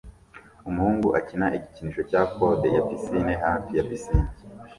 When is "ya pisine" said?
2.75-3.33, 3.77-4.29